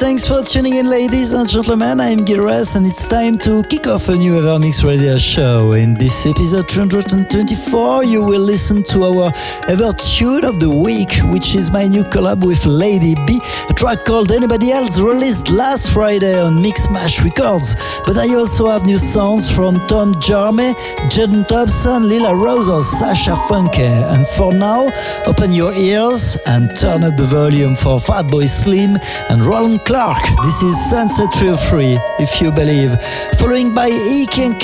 Thanks 0.00 0.26
for 0.26 0.42
tuning 0.42 0.76
in, 0.76 0.88
ladies 0.88 1.34
and 1.34 1.46
gentlemen. 1.46 2.00
I'm 2.00 2.24
Gil 2.24 2.38
Everest, 2.38 2.74
and 2.74 2.86
it's 2.86 3.06
time 3.06 3.36
to 3.44 3.62
kick 3.68 3.86
off 3.86 4.08
a 4.08 4.16
new 4.16 4.32
Evermix 4.32 4.82
Radio 4.82 5.18
show. 5.18 5.72
In 5.72 5.92
this 5.92 6.24
episode 6.24 6.68
224, 6.68 8.04
you 8.04 8.22
will 8.24 8.40
listen 8.40 8.82
to 8.84 9.04
our 9.04 9.30
Ever 9.68 9.92
Tune 9.92 10.46
of 10.46 10.58
the 10.58 10.70
Week, 10.70 11.12
which 11.30 11.54
is 11.54 11.70
my 11.70 11.86
new 11.86 12.02
collab 12.04 12.42
with 12.42 12.64
Lady 12.64 13.14
B, 13.26 13.42
a 13.68 13.74
track 13.74 14.06
called 14.06 14.32
Anybody 14.32 14.72
Else, 14.72 14.98
released 14.98 15.50
last 15.50 15.92
Friday 15.92 16.40
on 16.40 16.54
Mixmash 16.54 17.22
Records. 17.22 17.76
But 18.06 18.16
I 18.16 18.34
also 18.34 18.70
have 18.70 18.86
new 18.86 18.96
songs 18.96 19.54
from 19.54 19.80
Tom 19.80 20.14
Jarme, 20.14 20.72
Jaden 21.12 21.46
Thompson, 21.46 22.08
Lila 22.08 22.34
Rose, 22.34 22.70
or 22.70 22.80
Sascha 22.80 23.36
Funke. 23.48 23.84
And 24.14 24.26
for 24.26 24.54
now, 24.54 24.90
open 25.26 25.52
your 25.52 25.74
ears 25.74 26.38
and 26.46 26.74
turn 26.74 27.04
up 27.04 27.16
the 27.16 27.24
volume 27.24 27.76
for 27.76 27.98
Fatboy 27.98 28.48
Slim 28.48 28.96
and 29.28 29.44
Roland 29.44 29.84
Clark. 29.90 30.22
This 30.44 30.62
is 30.62 30.88
Sunset 30.88 31.32
Trio 31.32 31.56
Free, 31.56 31.98
if 32.20 32.40
you 32.40 32.52
believe. 32.52 32.94
Following 33.40 33.74
by 33.74 33.86
Ike 33.86 34.38
and 34.38 34.60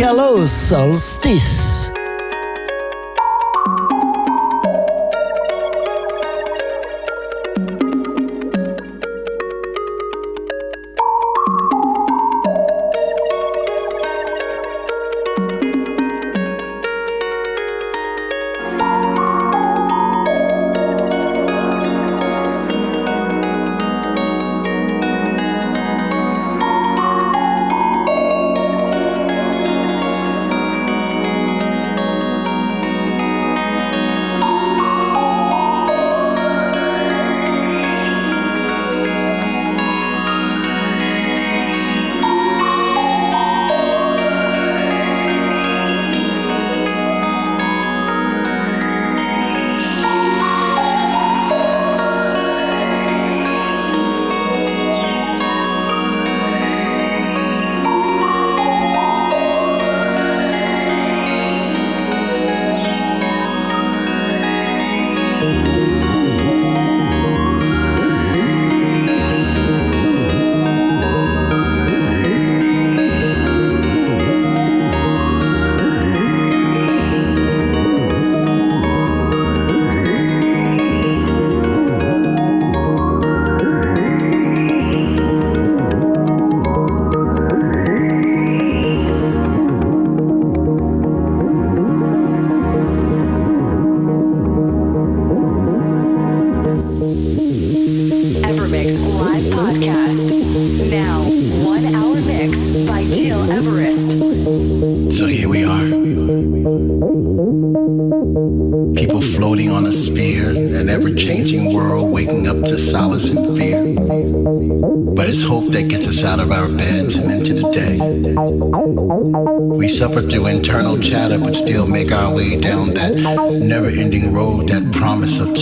Solstice. 0.46 1.90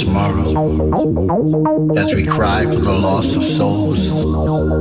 Tomorrow. 0.04 1.96
As 1.96 2.14
we 2.14 2.24
cry 2.24 2.64
for 2.64 2.80
the 2.80 2.92
loss 2.92 3.36
of 3.36 3.44
souls, 3.44 4.12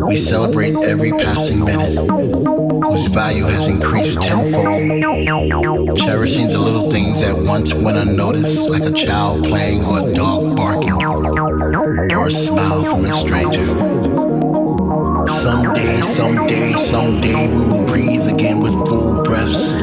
we 0.08 0.18
celebrate 0.18 0.76
every 0.76 1.12
passing 1.12 1.64
minute, 1.64 1.98
whose 1.98 3.08
value 3.08 3.46
has 3.46 3.68
increased 3.68 4.22
tenfold. 4.22 5.98
Cherishing 5.98 6.48
the 6.50 6.60
little 6.60 6.92
things 6.92 7.22
that 7.22 7.38
once 7.38 7.74
went 7.74 7.98
unnoticed, 7.98 8.70
like 8.70 8.84
a 8.84 8.92
child 8.92 9.46
playing 9.46 9.86
or 9.86 10.10
a 10.10 10.14
dog 10.14 10.56
barking, 10.56 11.02
or 11.04 12.28
a 12.28 12.32
smile 12.32 12.84
from 12.84 13.06
a 13.06 13.14
stranger. 13.14 13.66
Someday, 15.28 16.02
someday, 16.02 16.74
someday 16.74 17.48
we 17.48 17.64
will 17.64 17.86
breathe 17.88 18.28
again 18.28 18.60
with 18.60 18.74
full 18.88 19.24
breaths. 19.24 19.80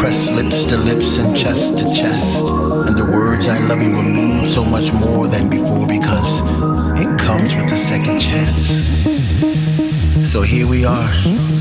Press 0.00 0.30
lips 0.30 0.64
to 0.64 0.76
lips 0.76 1.18
and 1.18 1.36
chest 1.36 1.78
to 1.78 1.84
chest. 1.92 2.46
And 2.86 2.96
the 2.96 3.04
words 3.04 3.48
I 3.48 3.58
love 3.58 3.82
you 3.82 3.90
will 3.90 4.02
mean 4.02 4.46
so 4.46 4.64
much 4.64 4.92
more 4.92 5.28
than 5.28 5.50
before 5.50 5.86
because 5.86 6.40
it 7.00 7.18
comes 7.18 7.54
with 7.54 7.72
a 7.72 7.76
second 7.76 8.18
chance. 8.18 8.64
So 10.30 10.42
here 10.42 10.66
we 10.66 10.84
are, 10.84 11.10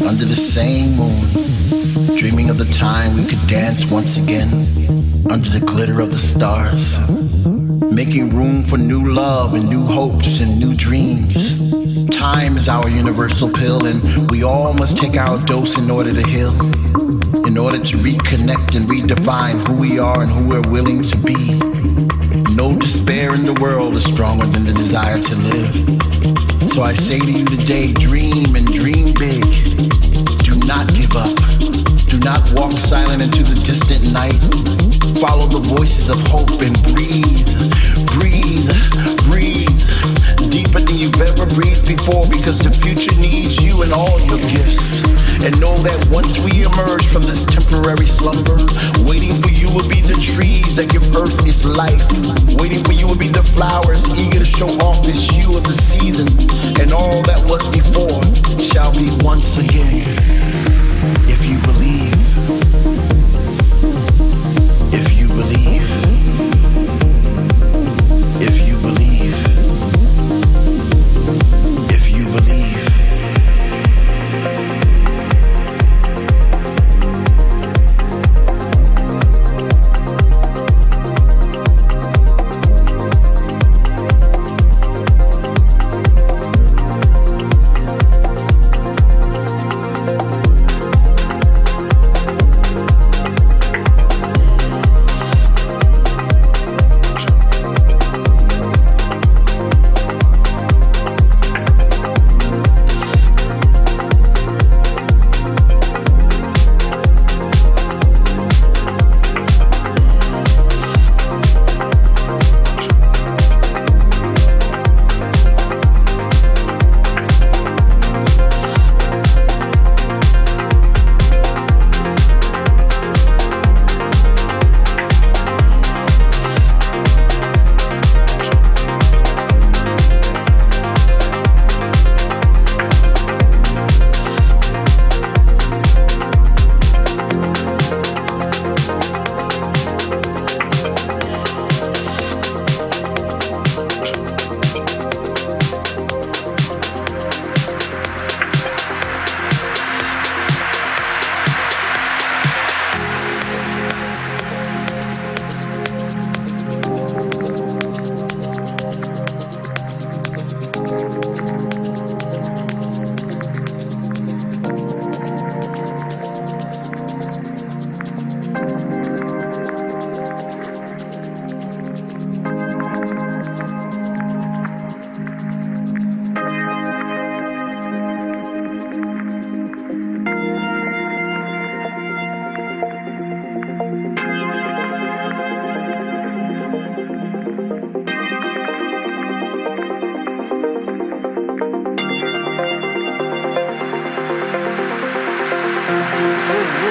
under 0.05 0.25
the 0.25 0.35
same 0.35 0.95
moon, 0.95 2.17
dreaming 2.17 2.49
of 2.49 2.57
the 2.57 2.71
time 2.71 3.15
we 3.15 3.25
could 3.25 3.45
dance 3.47 3.85
once 3.85 4.17
again, 4.17 4.49
under 5.29 5.49
the 5.49 5.63
glitter 5.65 6.01
of 6.01 6.11
the 6.11 6.17
stars, 6.17 6.99
making 7.91 8.35
room 8.35 8.63
for 8.63 8.77
new 8.77 9.11
love 9.11 9.53
and 9.53 9.69
new 9.69 9.85
hopes 9.85 10.39
and 10.39 10.59
new 10.59 10.75
dreams 10.75 11.55
Time 12.11 12.57
is 12.57 12.69
our 12.69 12.89
universal 12.89 13.49
pill, 13.51 13.85
and 13.85 14.31
we 14.31 14.43
all 14.43 14.73
must 14.73 14.97
take 14.97 15.17
our 15.17 15.37
dose 15.45 15.77
in 15.77 15.91
order 15.91 16.13
to 16.13 16.25
heal. 16.27 16.51
In 17.45 17.57
order 17.59 17.79
to 17.79 17.97
reconnect 17.97 18.75
and 18.75 18.85
redefine 18.85 19.67
who 19.67 19.75
we 19.75 19.99
are 19.99 20.23
and 20.23 20.31
who 20.31 20.49
we're 20.49 20.71
willing 20.71 21.03
to 21.03 21.17
be. 21.17 21.53
No 22.55 22.73
despair 22.73 23.35
in 23.35 23.45
the 23.45 23.53
world 23.61 23.95
is 23.95 24.03
stronger 24.03 24.47
than 24.47 24.65
the 24.65 24.73
desire 24.73 25.19
to 25.19 25.35
live. 25.35 26.69
So 26.71 26.81
I 26.81 26.93
say 26.93 27.19
to 27.19 27.31
you 27.31 27.45
today 27.45 27.93
dream 27.93 28.55
and 28.55 28.65
dream 28.65 29.13
big. 29.13 29.43
Do 30.43 30.55
not 30.55 30.93
give 30.93 31.15
up. 31.15 31.37
Do 32.07 32.17
not 32.17 32.51
walk 32.53 32.77
silent 32.77 33.21
into 33.21 33.43
the 33.43 33.61
distant 33.63 34.11
night. 34.11 34.39
Follow 35.21 35.47
the 35.47 35.59
voices 35.59 36.09
of 36.09 36.19
hope 36.27 36.61
and 36.61 36.75
breathe, 36.83 37.47
breathe, 38.17 38.71
breathe 39.29 39.64
deeper 40.55 40.79
than 40.79 40.95
you've 40.95 41.19
ever 41.19 41.45
breathed 41.47 41.85
before 41.85 42.25
because 42.29 42.59
the 42.59 42.71
future 42.71 43.13
needs 43.19 43.61
you 43.61 43.81
and 43.81 43.91
all 43.91 44.21
your 44.21 44.39
gifts. 44.47 45.03
And 45.43 45.59
know 45.59 45.75
that 45.83 46.07
once 46.09 46.39
we 46.39 46.63
emerge 46.63 47.05
from 47.07 47.23
this 47.23 47.45
temporary 47.45 48.07
slumber, 48.07 48.55
waiting 49.03 49.41
for 49.41 49.49
you 49.49 49.67
will 49.75 49.89
be 49.89 49.99
the 49.99 50.15
trees 50.15 50.77
that 50.77 50.87
give 50.89 51.03
earth 51.13 51.45
its 51.45 51.65
life. 51.65 52.07
Waiting 52.55 52.85
for 52.85 52.93
you 52.93 53.05
will 53.05 53.17
be 53.17 53.27
the 53.27 53.43
flowers 53.43 54.07
eager 54.17 54.39
to 54.39 54.45
show 54.45 54.69
off 54.79 55.05
its 55.05 55.29
hue 55.29 55.57
of 55.57 55.63
the 55.63 55.73
season. 55.75 56.27
And 56.79 56.93
all 56.93 57.21
that 57.23 57.43
was 57.51 57.67
before 57.67 58.23
shall 58.63 58.93
be 58.93 59.11
once 59.25 59.57
again. 59.57 60.07
If 61.27 61.45
you 61.45 61.59
believe. 61.67 62.14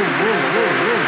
whoa, 0.02 0.41
whoa, 0.50 0.73
whoa, 0.73 1.04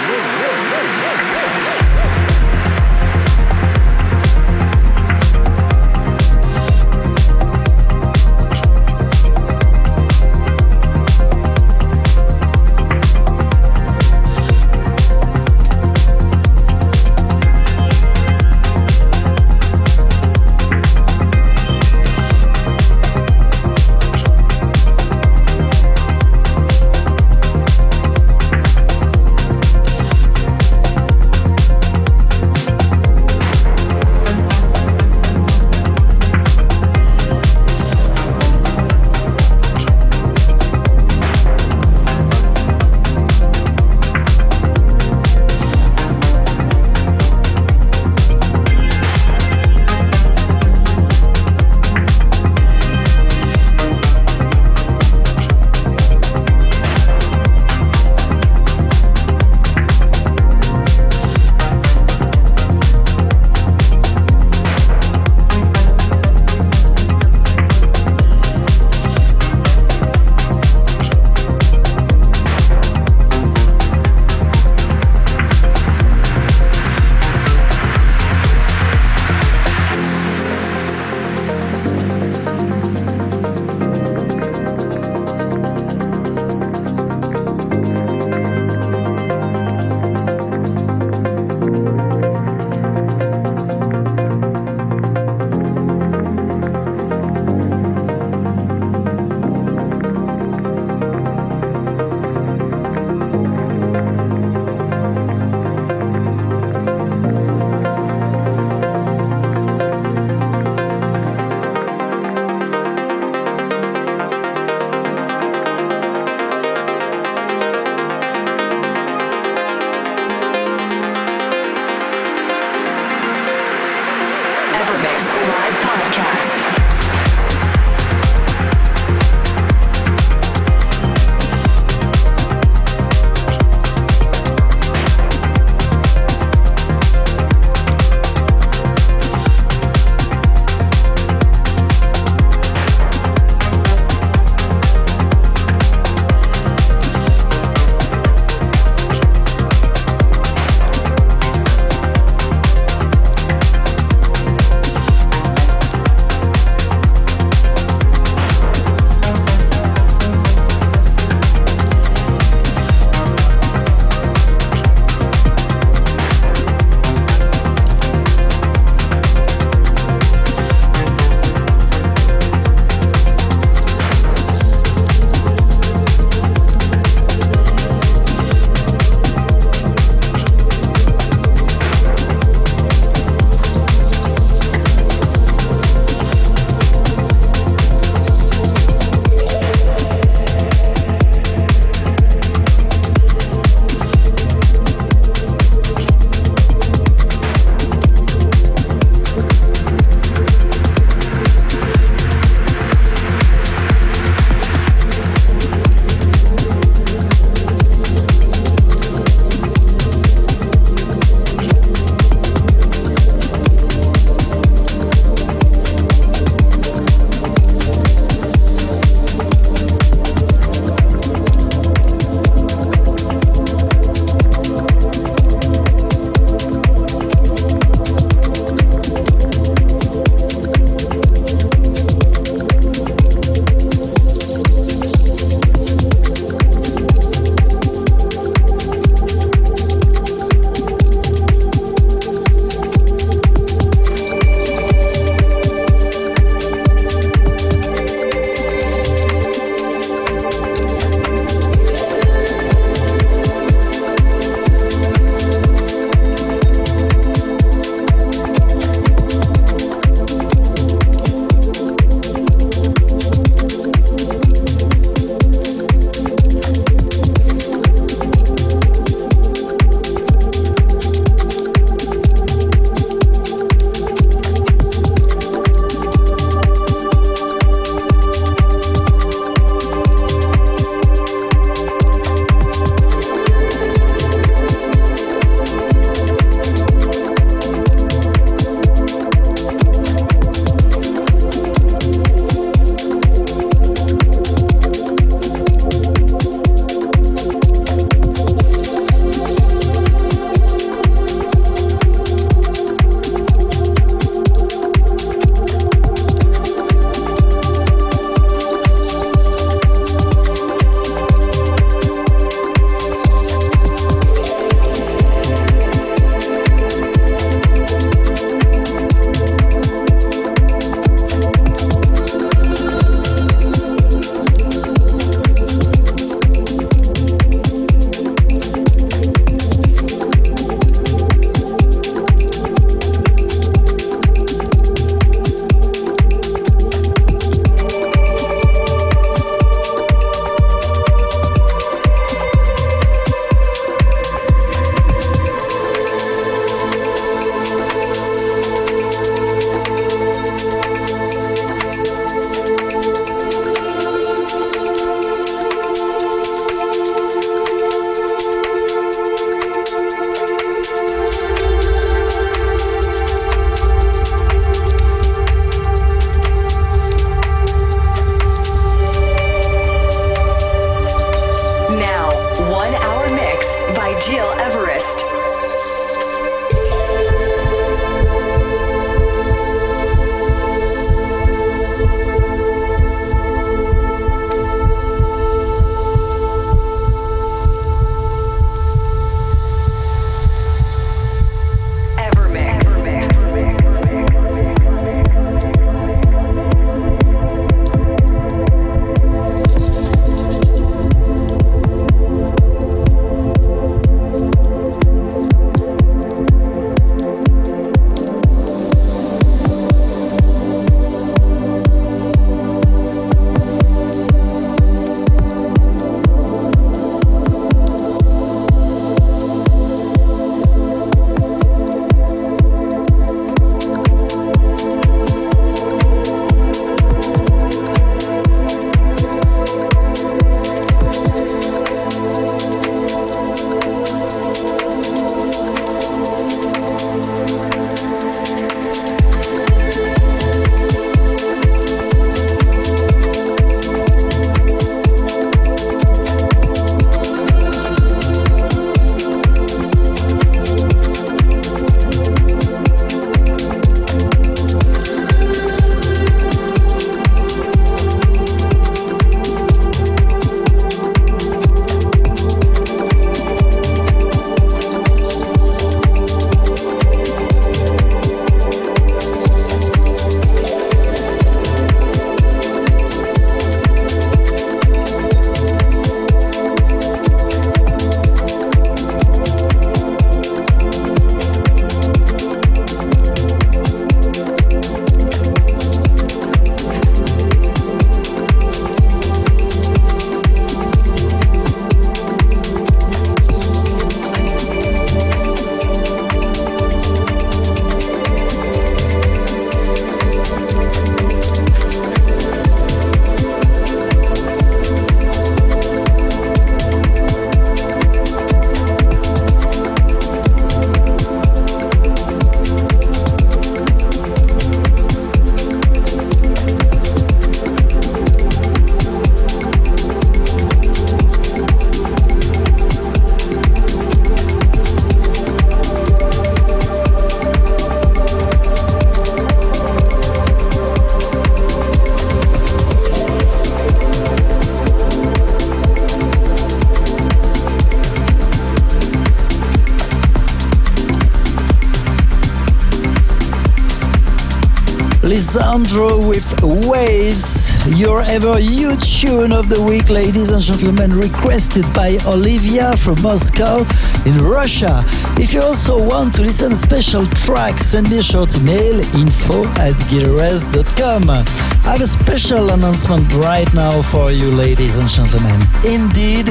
Lisandro 545.56 546.28
with 546.28 546.54
Waves, 546.86 547.72
your 547.98 548.20
ever 548.20 548.58
huge 548.58 549.22
tune 549.22 549.52
of 549.52 549.70
the 549.70 549.80
week, 549.80 550.10
ladies 550.10 550.50
and 550.50 550.60
gentlemen, 550.60 551.12
requested 551.12 551.90
by 551.94 552.18
Olivia 552.26 552.94
from 552.98 553.16
Moscow 553.22 553.78
in 554.26 554.36
Russia. 554.44 555.02
If 555.38 555.54
you 555.54 555.62
also 555.62 555.96
want 555.96 556.34
to 556.34 556.42
listen 556.42 556.76
special 556.76 557.26
tracks, 557.28 557.86
send 557.86 558.10
me 558.10 558.18
a 558.18 558.22
short 558.22 558.54
email 558.54 559.00
info 559.16 559.64
at 559.80 559.94
gileverest.com. 560.12 561.75
I 561.86 561.90
have 561.90 562.00
a 562.00 562.06
special 562.08 562.70
announcement 562.70 563.32
right 563.36 563.72
now 563.72 564.02
for 564.02 564.32
you, 564.32 564.50
ladies 564.50 564.98
and 564.98 565.08
gentlemen. 565.08 565.60
Indeed, 565.86 566.46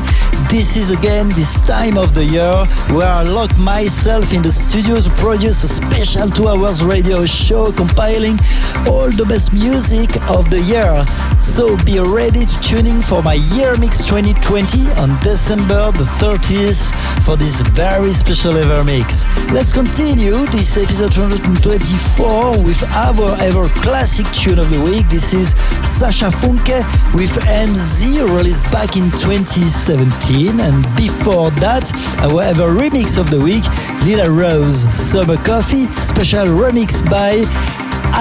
this 0.49 0.77
is 0.77 0.91
again 0.91 1.27
this 1.35 1.59
time 1.67 1.97
of 1.97 2.15
the 2.15 2.23
year 2.23 2.55
where 2.95 3.09
I 3.11 3.23
lock 3.23 3.51
myself 3.57 4.31
in 4.33 4.41
the 4.41 4.49
studio 4.49 5.01
to 5.01 5.09
produce 5.19 5.61
a 5.63 5.67
special 5.67 6.29
two 6.29 6.47
hours 6.47 6.85
radio 6.85 7.25
show 7.25 7.73
compiling 7.73 8.39
all 8.87 9.11
the 9.11 9.25
best 9.27 9.51
music 9.51 10.07
of 10.31 10.49
the 10.49 10.61
year. 10.71 11.03
So 11.43 11.75
be 11.83 11.99
ready 11.99 12.45
to 12.45 12.59
tune 12.61 12.87
in 12.87 13.01
for 13.01 13.21
my 13.21 13.35
Year 13.59 13.75
Mix 13.75 14.05
2020 14.05 14.87
on 15.03 15.19
December 15.19 15.91
the 15.91 16.07
30th 16.23 16.95
for 17.25 17.35
this 17.35 17.59
very 17.75 18.11
special 18.11 18.55
ever 18.55 18.85
mix. 18.85 19.27
Let's 19.51 19.73
continue 19.73 20.47
this 20.47 20.77
episode 20.77 21.11
224 21.11 22.63
with 22.63 22.81
our 22.95 23.35
ever 23.43 23.67
classic 23.83 24.25
tune 24.31 24.59
of 24.59 24.71
the 24.71 24.81
week. 24.81 25.09
This 25.09 25.24
is 25.33 25.55
Sascha 25.83 26.29
Funke 26.29 26.83
with 27.13 27.31
MZ 27.45 28.19
released 28.35 28.69
back 28.71 28.97
in 28.97 29.09
2017 29.11 30.59
and 30.59 30.83
before 30.95 31.51
that 31.63 31.91
our 32.19 32.43
ever 32.43 32.69
remix 32.69 33.17
of 33.17 33.31
the 33.31 33.39
week 33.39 33.63
Lila 34.05 34.29
Rose 34.29 34.83
Summer 34.93 35.37
Coffee 35.37 35.87
special 36.03 36.45
remix 36.45 37.01
by 37.09 37.41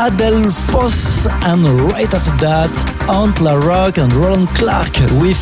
Adele 0.07 0.51
Foss 0.51 1.27
and 1.45 1.65
right 1.93 2.13
after 2.15 2.35
that 2.39 2.73
Aunt 3.11 3.41
La 3.41 3.55
Rock 3.55 3.99
and 3.99 4.13
Roland 4.15 4.49
Clark 4.51 4.95
with 5.21 5.41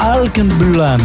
Alkenbulan. 0.00 1.00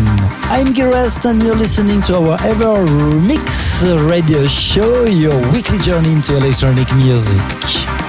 I'm 0.49 0.73
Gires 0.73 1.23
and 1.25 1.43
you're 1.43 1.55
listening 1.55 2.01
to 2.03 2.17
our 2.17 2.37
Ever 2.43 2.85
Mix 3.21 3.83
radio 3.83 4.45
show, 4.47 5.05
your 5.05 5.35
weekly 5.51 5.77
journey 5.79 6.11
into 6.11 6.35
electronic 6.37 6.93
music. 6.95 8.04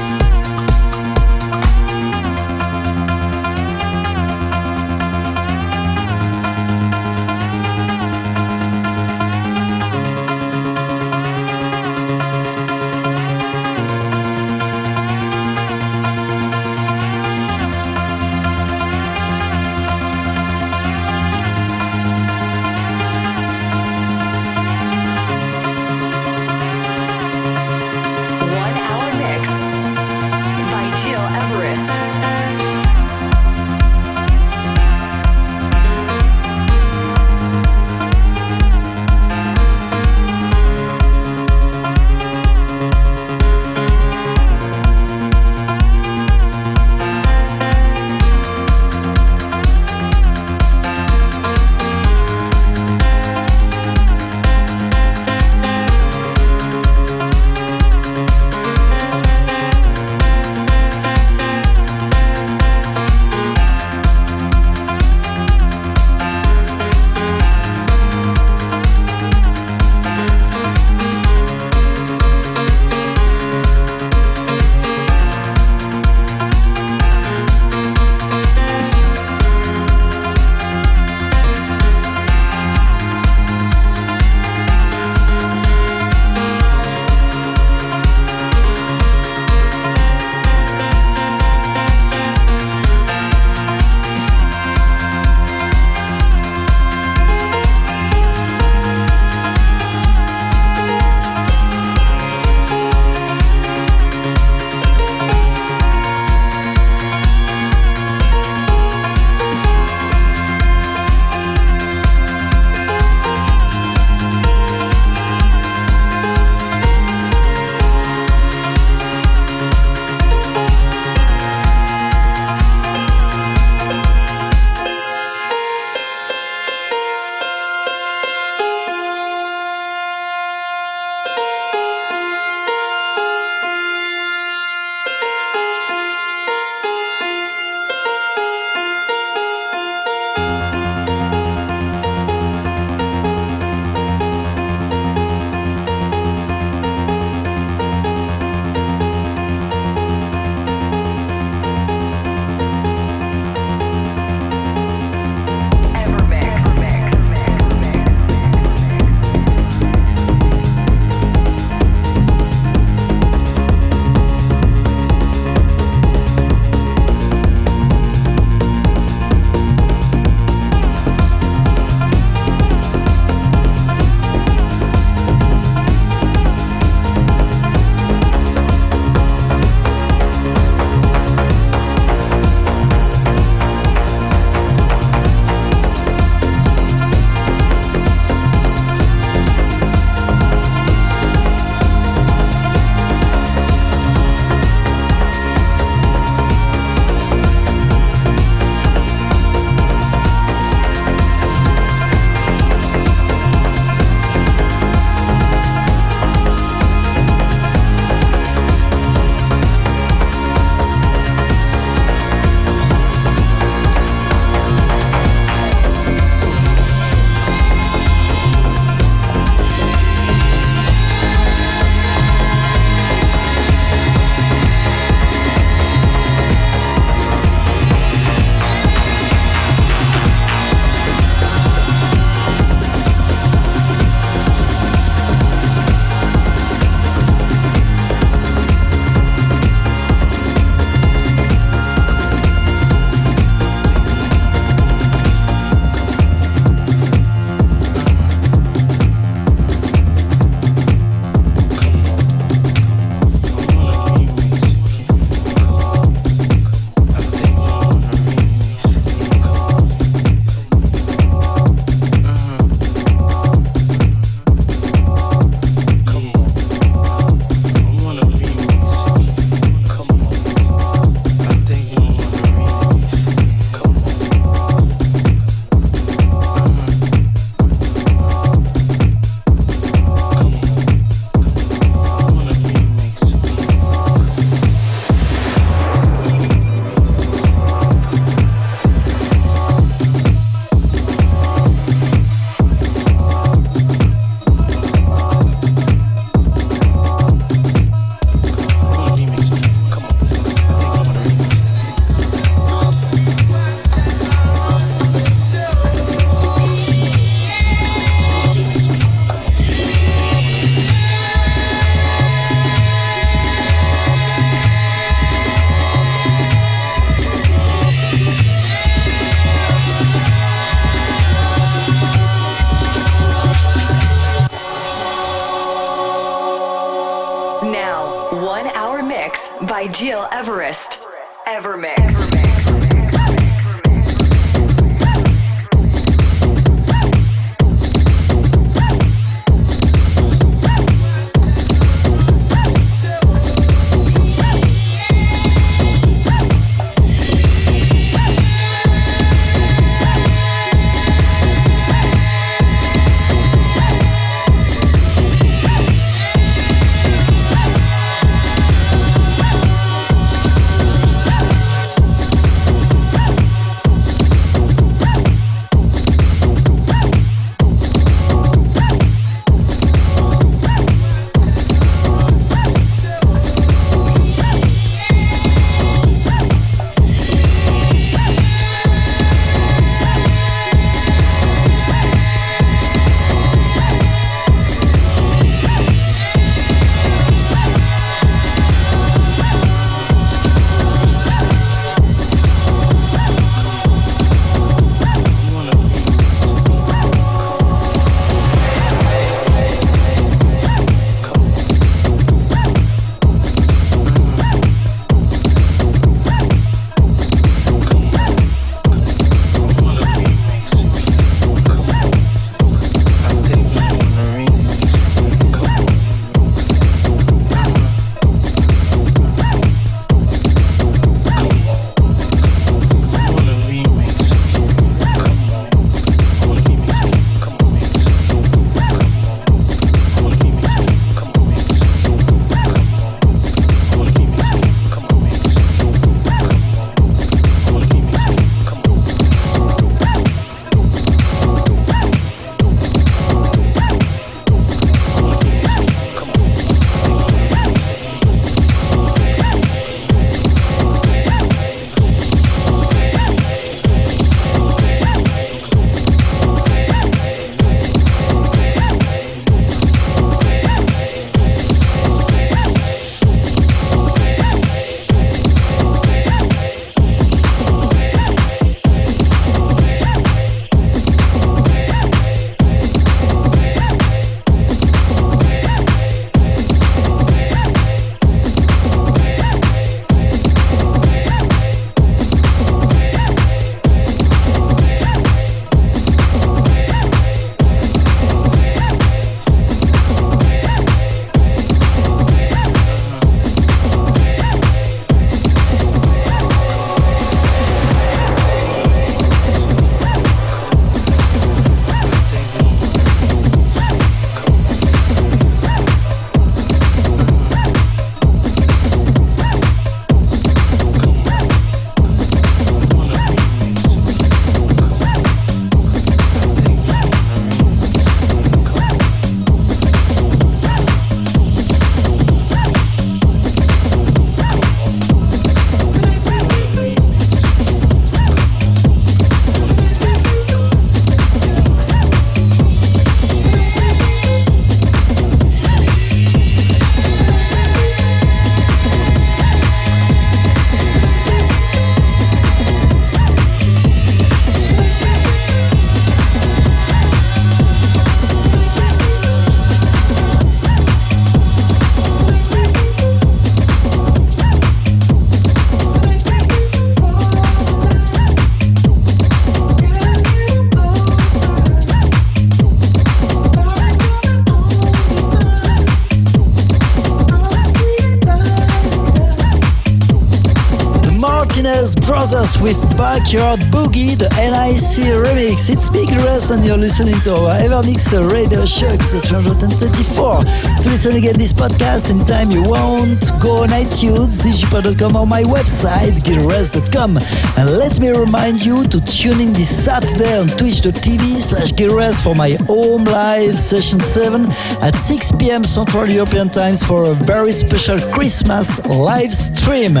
Brothers 572.16 572.58
with 572.58 572.80
Backyard 572.96 573.60
Boogie, 573.68 574.16
the 574.16 574.24
NIC 574.40 575.04
remix. 575.20 575.68
It's 575.68 575.90
Gil 575.90 576.08
Everest 576.16 576.50
and 576.50 576.64
you're 576.64 576.78
listening 576.78 577.20
to 577.28 577.36
our 577.36 577.52
Evermix 577.60 578.08
radio 578.32 578.64
show 578.64 578.88
episode 578.88 579.28
224. 579.28 580.40
To 580.80 580.88
listen 580.88 581.14
again 581.14 581.36
this 581.36 581.52
podcast 581.52 582.08
anytime 582.08 582.48
you 582.48 582.64
want, 582.64 583.20
go 583.36 583.64
on 583.64 583.68
iTunes, 583.68 584.40
digipod.com 584.40 585.14
or 585.14 585.26
my 585.26 585.42
website, 585.42 586.16
gileverest.com. 586.24 587.20
And 587.60 587.66
let 587.76 588.00
me 588.00 588.08
remind 588.08 588.64
you 588.64 588.88
to 588.88 588.98
tune 589.04 589.38
in 589.38 589.52
this 589.52 589.68
Saturday 589.68 590.40
on 590.40 590.48
twitch.tv 590.56 591.20
slash 591.36 591.72
gileverest 591.76 592.24
for 592.24 592.34
my 592.34 592.56
home 592.64 593.04
live 593.04 593.58
session 593.58 594.00
7 594.00 594.46
at 594.80 594.96
6 594.96 595.32
p.m. 595.32 595.64
Central 595.64 596.08
European 596.08 596.48
Times 596.48 596.82
for 596.82 597.10
a 597.10 597.12
very 597.28 597.52
special 597.52 598.00
Christmas 598.08 598.80
live 598.86 599.34
stream. 599.34 600.00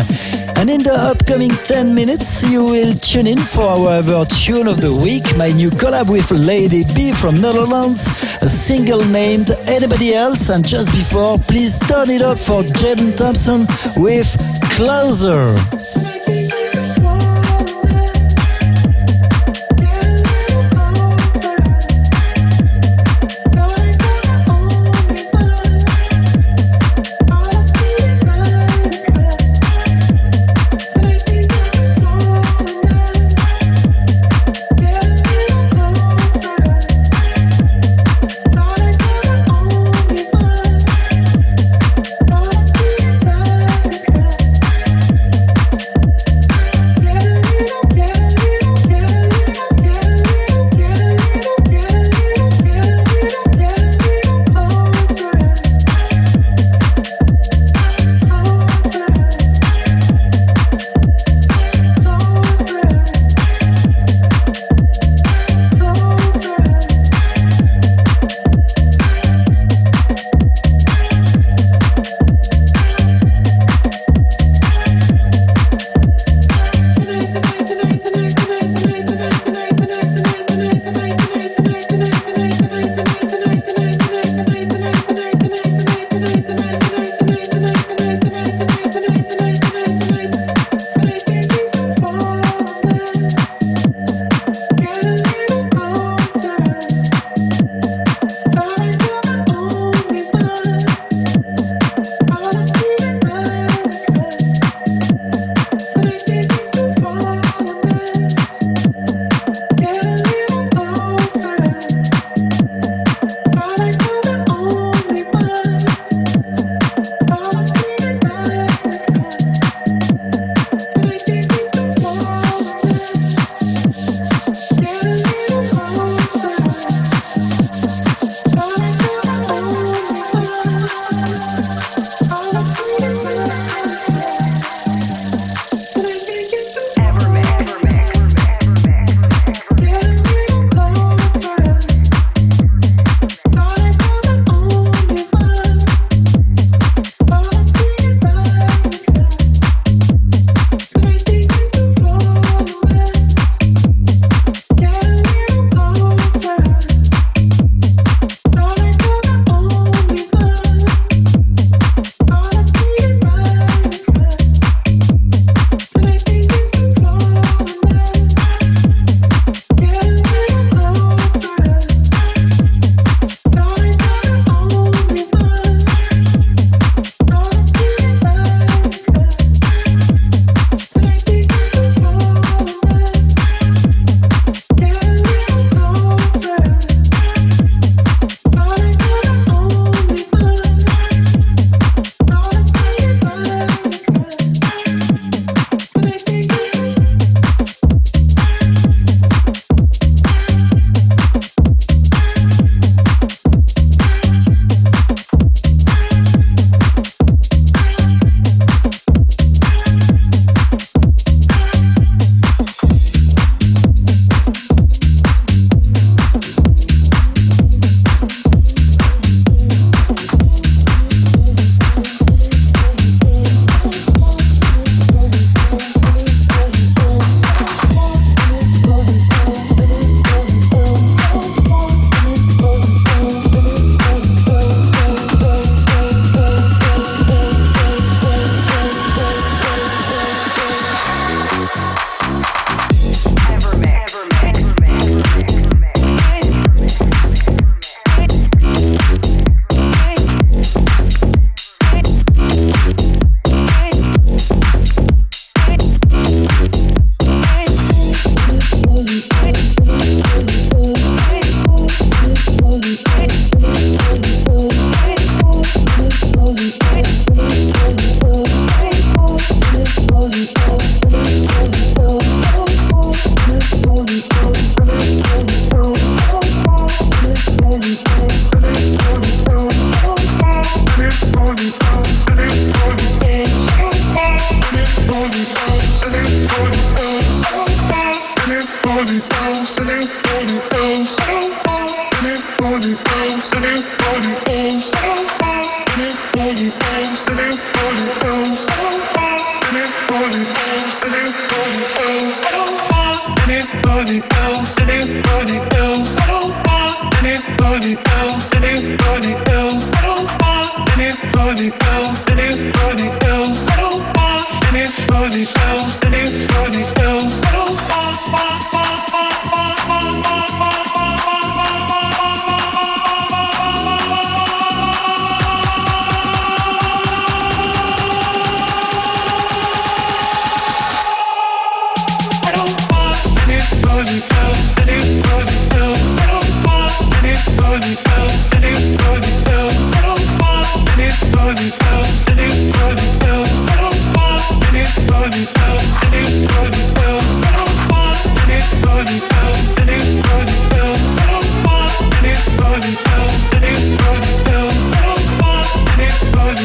And 0.58 0.70
in 0.70 0.82
the 0.82 0.92
upcoming 0.92 1.50
10 1.50 1.94
minutes, 1.94 2.42
you 2.42 2.64
will 2.64 2.94
tune 2.94 3.26
in 3.26 3.38
for 3.38 3.62
our 3.62 4.24
tune 4.24 4.66
of 4.66 4.80
the 4.80 4.90
week, 4.90 5.36
my 5.36 5.52
new 5.52 5.68
collab 5.68 6.08
with 6.10 6.30
Lady 6.30 6.82
B 6.94 7.12
from 7.12 7.38
Netherlands, 7.40 8.08
a 8.40 8.48
single 8.48 9.04
named 9.04 9.50
Anybody 9.68 10.14
Else. 10.14 10.48
And 10.48 10.66
just 10.66 10.90
before, 10.92 11.38
please 11.38 11.78
turn 11.80 12.08
it 12.08 12.22
up 12.22 12.38
for 12.38 12.62
Jaden 12.62 13.16
Thompson 13.16 13.66
with 14.02 14.28
Closer. 14.72 15.54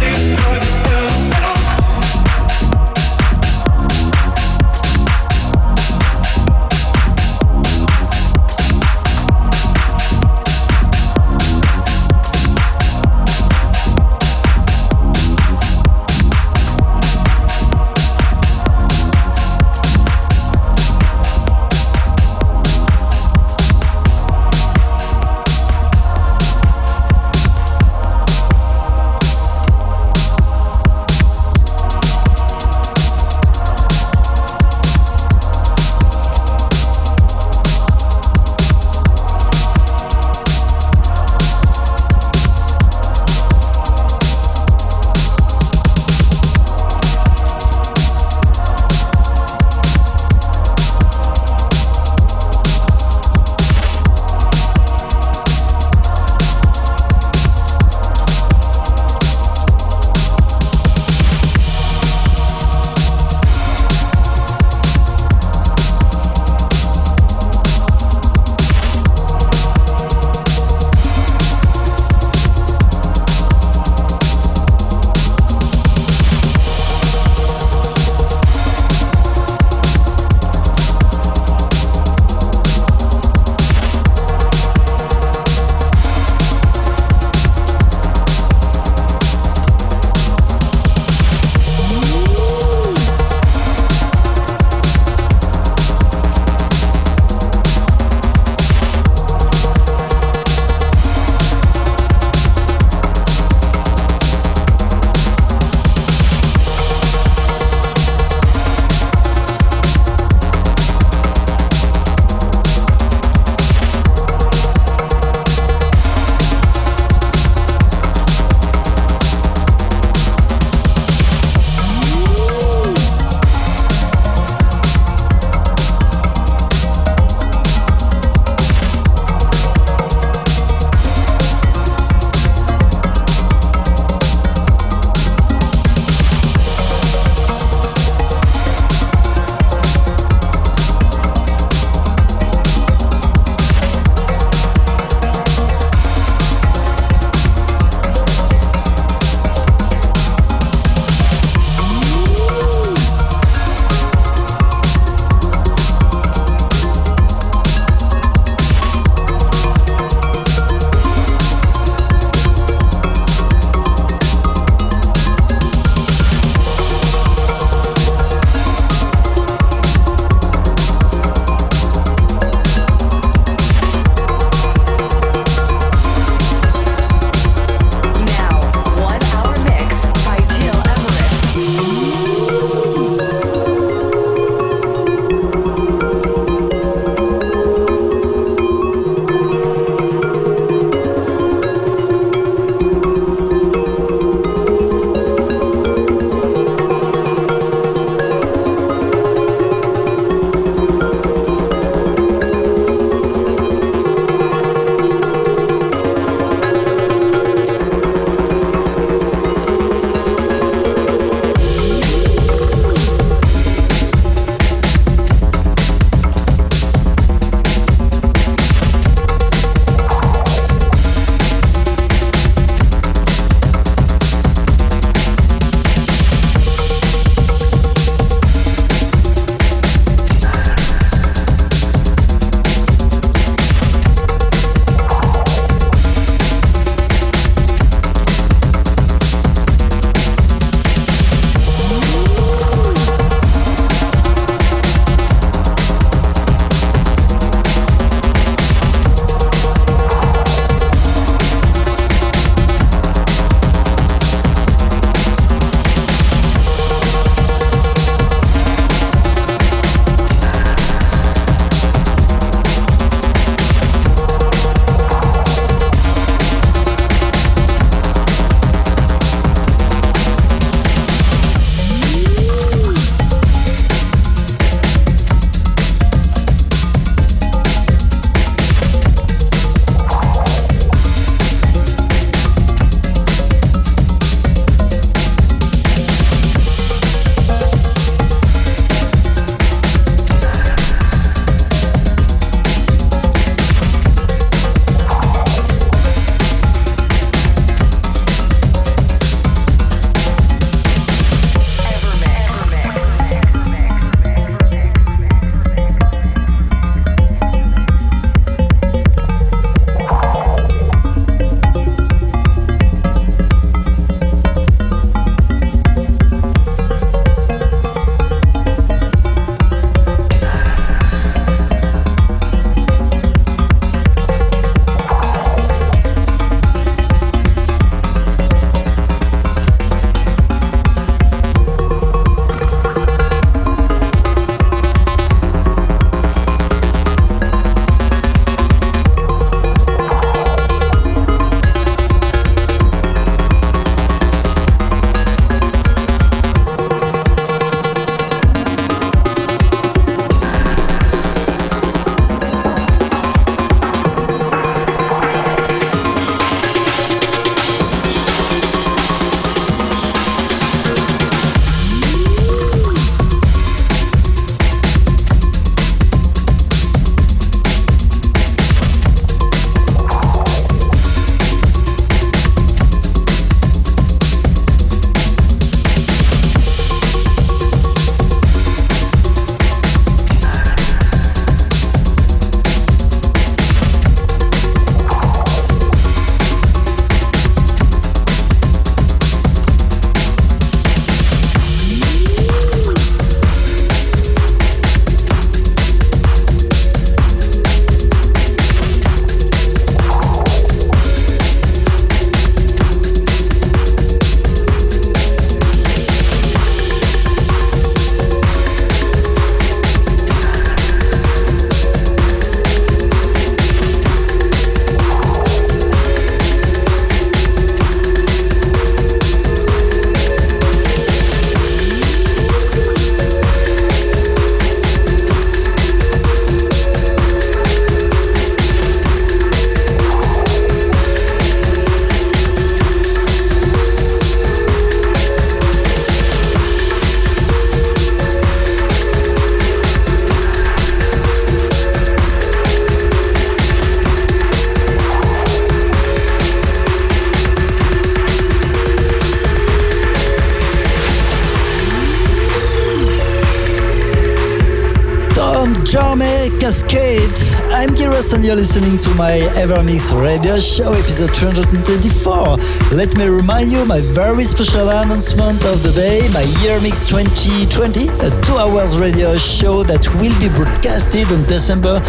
Charme 455.95 456.49
Cascade. 456.59 457.54
I'm 457.71 457.89
Giras 457.89 458.33
and 458.33 458.43
you're 458.43 458.55
listening 458.55 458.97
to 458.99 459.09
my 459.15 459.39
Evermix 459.57 460.13
radio 460.13 460.59
show 460.59 460.93
episode 460.93 461.33
324. 461.35 462.57
Let 462.95 463.17
me 463.17 463.25
remind 463.25 463.71
you 463.71 463.85
my 463.85 464.01
very 464.01 464.43
special 464.43 464.89
announcement 464.89 465.63
of 465.65 465.81
the 465.83 465.91
day, 465.91 466.27
my 466.33 466.43
Year 466.61 466.79
Mix 466.81 467.05
2020, 467.05 468.07
a 468.21 468.29
two 468.43 468.57
hours 468.57 468.99
radio 468.99 469.37
show 469.37 469.83
that 469.83 470.05
will 470.21 470.33
be 470.39 470.49
broadcasted 470.53 471.27
on 471.31 471.43
December 471.47 471.99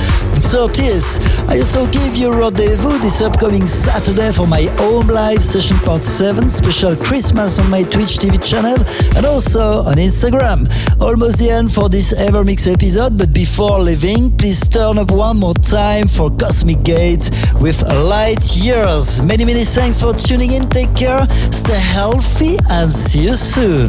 30th. 0.53 1.19
I 1.49 1.59
also 1.59 1.87
give 1.91 2.17
you 2.17 2.33
rendezvous 2.33 2.99
this 2.99 3.21
upcoming 3.21 3.67
Saturday 3.67 4.33
for 4.33 4.47
my 4.47 4.69
home 4.79 5.09
live 5.09 5.43
session 5.43 5.79
part 5.79 6.05
7, 6.05 6.49
special 6.49 6.97
Christmas 6.97 7.59
on 7.59 7.71
my 7.71 7.83
Twitch 7.83 8.19
TV 8.19 8.37
channel 8.43 8.79
and 9.17 9.27
also 9.27 9.85
on 9.89 9.97
Instagram. 9.97 10.69
Almost 11.01 11.39
the 11.39 11.51
end 11.51 11.73
for 11.73 11.89
this 11.89 12.13
Evermix 12.15 12.71
episode, 12.73 13.19
but 13.19 13.33
before 13.33 13.81
leaving, 13.81 14.37
please 14.37 14.69
turn 14.69 14.99
up 14.99 15.11
one 15.11 15.39
more 15.39 15.46
time 15.55 16.09
for 16.09 16.31
Cosmic 16.31 16.83
Gate 16.83 17.31
with 17.61 17.83
Light 17.83 18.57
Years. 18.57 19.21
Many, 19.23 19.45
many 19.45 19.65
thanks 19.65 20.01
for 20.01 20.13
tuning 20.13 20.53
in. 20.53 20.69
Take 20.69 20.95
care, 20.95 21.27
stay 21.51 21.79
healthy, 21.79 22.57
and 22.71 22.93
see 22.93 23.25
you 23.25 23.35
soon. 23.35 23.89